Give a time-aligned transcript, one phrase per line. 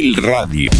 [0.00, 0.70] Radio.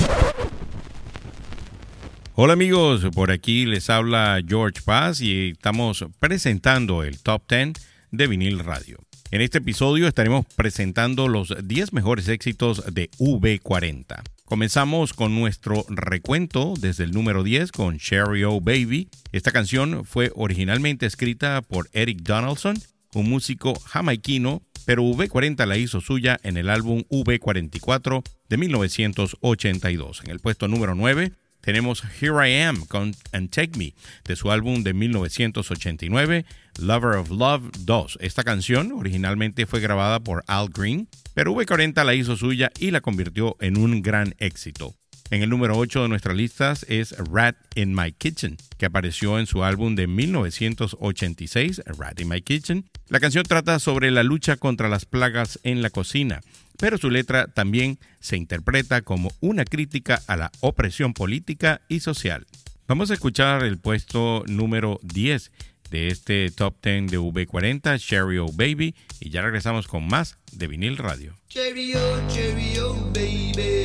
[2.34, 7.74] Hola amigos, por aquí les habla George Paz y estamos presentando el Top 10
[8.10, 8.96] de Vinil Radio.
[9.30, 14.22] En este episodio estaremos presentando los 10 mejores éxitos de V40.
[14.46, 19.10] Comenzamos con nuestro recuento desde el número 10 con Sherry O Baby.
[19.32, 22.76] Esta canción fue originalmente escrita por Eric Donaldson,
[23.14, 30.22] un músico jamaiquino, pero V40 la hizo suya en el álbum V44 de 1982.
[30.24, 33.94] En el puesto número 9 tenemos Here I Am con And Take Me
[34.24, 36.44] de su álbum de 1989,
[36.80, 38.18] Lover of Love 2.
[38.20, 43.00] Esta canción originalmente fue grabada por Al Green, pero V40 la hizo suya y la
[43.00, 44.94] convirtió en un gran éxito.
[45.32, 49.46] En el número 8 de nuestras listas es Rat in My Kitchen, que apareció en
[49.46, 52.84] su álbum de 1986, Rat in My Kitchen.
[53.12, 56.40] La canción trata sobre la lucha contra las plagas en la cocina,
[56.78, 62.46] pero su letra también se interpreta como una crítica a la opresión política y social.
[62.88, 65.52] Vamos a escuchar el puesto número 10
[65.90, 70.68] de este top 10 de V40, Cherry O Baby, y ya regresamos con más de
[70.68, 71.34] vinil radio.
[71.50, 73.81] Cherry O, cherry O, baby.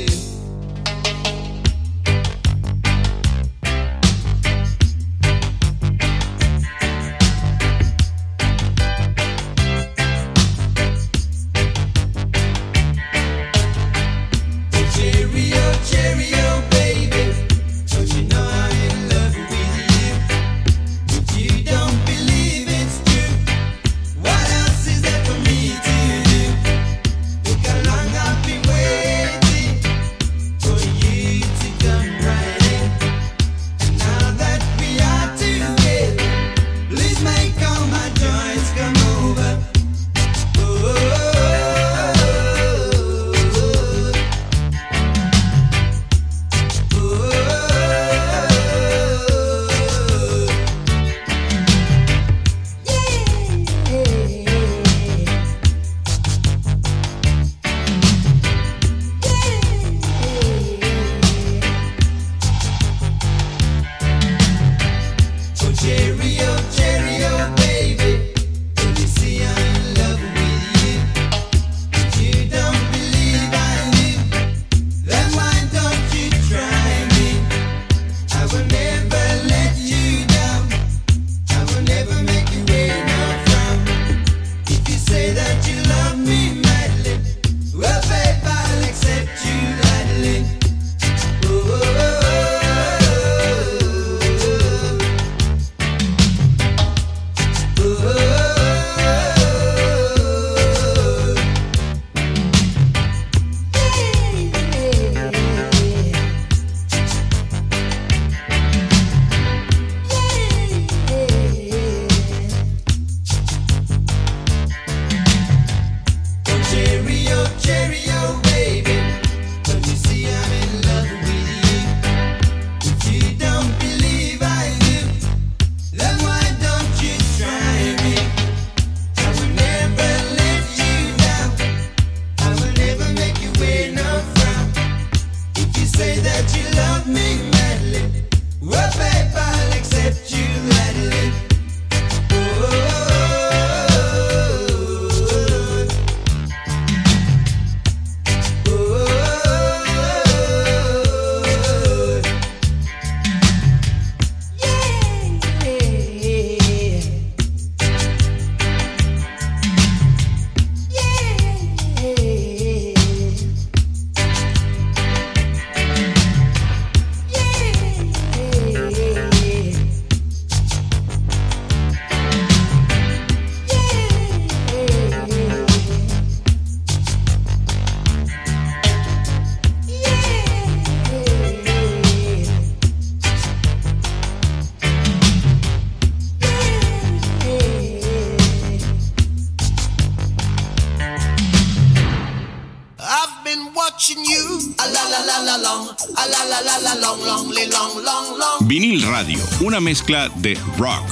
[198.79, 201.03] Vinil Radio, una mezcla de rock,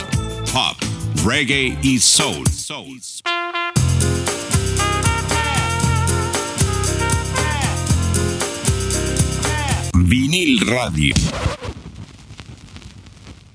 [0.53, 0.77] pop,
[1.25, 2.43] reggae y soul.
[9.95, 11.15] Vinil Radio.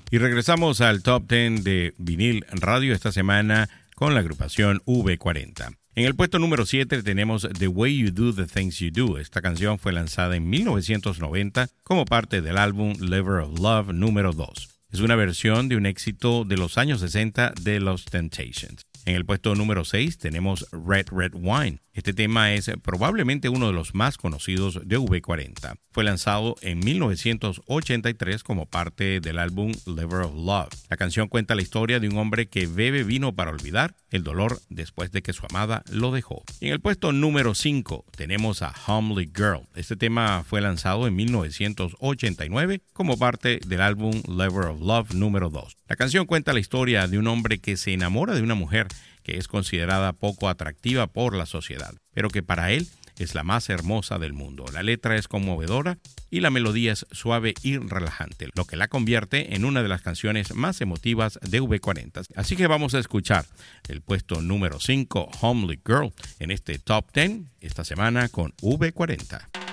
[0.09, 5.80] Y regresamos al top 10 de vinil radio esta semana con la agrupación V40.
[5.93, 9.17] En el puesto número 7 tenemos The Way You Do the Things You Do.
[9.17, 14.69] Esta canción fue lanzada en 1990 como parte del álbum Lever of Love número 2.
[14.93, 18.85] Es una versión de un éxito de los años 60 de los Temptations.
[19.03, 21.79] En el puesto número 6 tenemos Red Red Wine.
[21.93, 25.75] Este tema es probablemente uno de los más conocidos de V40.
[25.91, 30.69] Fue lanzado en 1983 como parte del álbum Lever of Love.
[30.89, 34.61] La canción cuenta la historia de un hombre que bebe vino para olvidar el dolor
[34.69, 36.43] después de que su amada lo dejó.
[36.61, 39.67] En el puesto número 5 tenemos a Homely Girl.
[39.75, 45.75] Este tema fue lanzado en 1989 como parte del álbum Lever of Love número 2.
[45.89, 48.87] La canción cuenta la historia de un hombre que se enamora de una mujer
[49.23, 52.87] que es considerada poco atractiva por la sociedad, pero que para él
[53.17, 54.65] es la más hermosa del mundo.
[54.73, 55.97] La letra es conmovedora
[56.29, 60.01] y la melodía es suave y relajante, lo que la convierte en una de las
[60.01, 62.25] canciones más emotivas de V40.
[62.35, 63.45] Así que vamos a escuchar
[63.87, 69.70] el puesto número 5, Homely Girl, en este Top 10 esta semana con V40.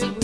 [0.00, 0.23] The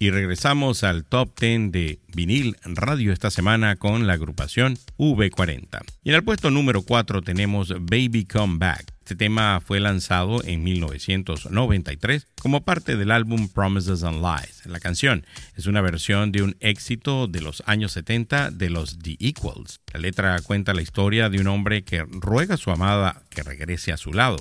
[0.00, 5.80] Y regresamos al top 10 de vinil radio esta semana con la agrupación V40.
[6.04, 8.94] Y en el puesto número 4 tenemos Baby Come Back.
[9.00, 14.66] Este tema fue lanzado en 1993 como parte del álbum Promises and Lies.
[14.66, 15.24] La canción
[15.56, 19.80] es una versión de un éxito de los años 70 de los The Equals.
[19.92, 23.92] La letra cuenta la historia de un hombre que ruega a su amada que regrese
[23.92, 24.36] a su lado.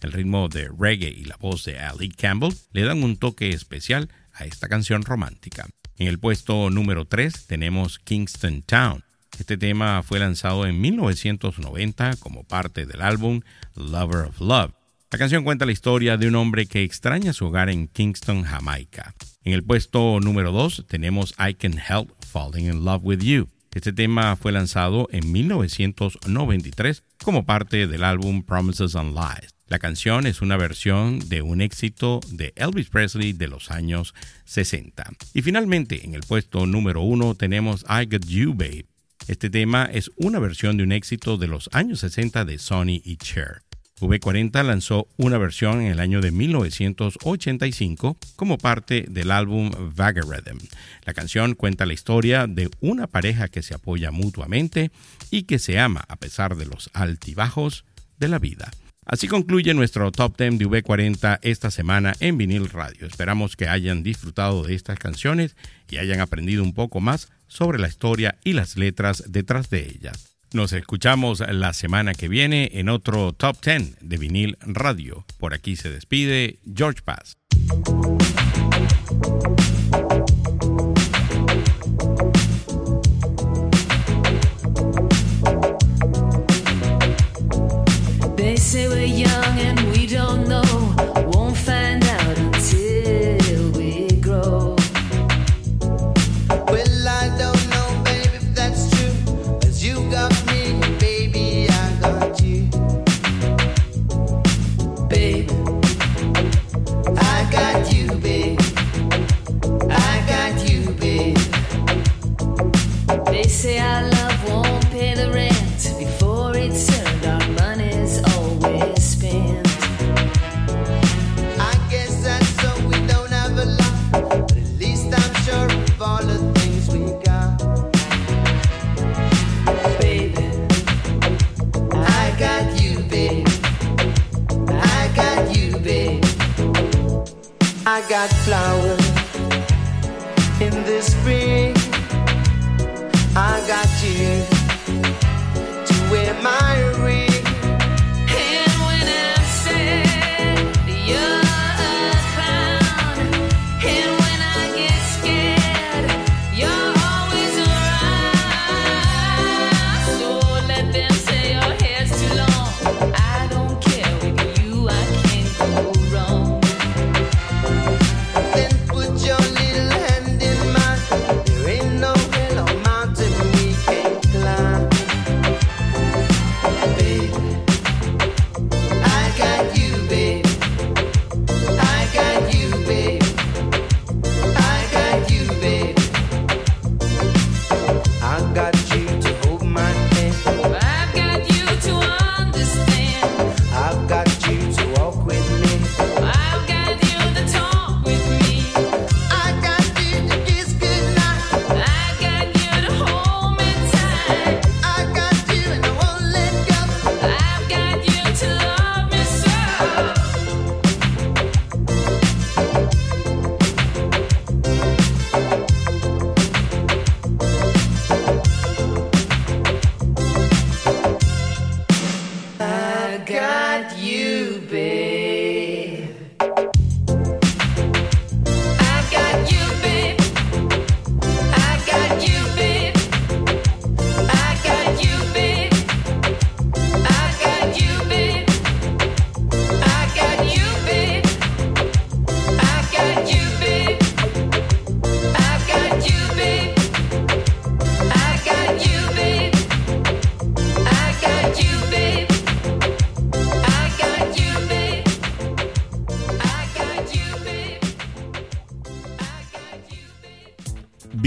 [0.00, 4.08] El ritmo de reggae y la voz de Ali Campbell le dan un toque especial
[4.44, 5.66] esta canción romántica.
[5.96, 9.04] En el puesto número 3 tenemos Kingston Town.
[9.38, 13.40] Este tema fue lanzado en 1990 como parte del álbum
[13.74, 14.72] Lover of Love.
[15.10, 19.14] La canción cuenta la historia de un hombre que extraña su hogar en Kingston, Jamaica.
[19.44, 23.48] En el puesto número 2 tenemos I Can Help Falling in Love with You.
[23.74, 29.54] Este tema fue lanzado en 1993 como parte del álbum Promises and Lies.
[29.72, 34.12] La canción es una versión de un éxito de Elvis Presley de los años
[34.44, 35.02] 60.
[35.32, 38.84] Y finalmente, en el puesto número 1 tenemos I Got You Babe.
[39.28, 43.16] Este tema es una versión de un éxito de los años 60 de Sonny y
[43.16, 43.62] Cher.
[43.98, 50.58] V40 lanzó una versión en el año de 1985 como parte del álbum Vagariddim.
[51.06, 54.90] La canción cuenta la historia de una pareja que se apoya mutuamente
[55.30, 57.86] y que se ama a pesar de los altibajos
[58.18, 58.70] de la vida.
[59.04, 63.06] Así concluye nuestro Top 10 de V40 esta semana en vinil radio.
[63.06, 65.56] Esperamos que hayan disfrutado de estas canciones
[65.90, 70.36] y hayan aprendido un poco más sobre la historia y las letras detrás de ellas.
[70.52, 75.24] Nos escuchamos la semana que viene en otro Top 10 de vinil radio.
[75.38, 77.36] Por aquí se despide George Paz.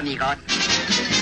[0.00, 1.19] Amigos.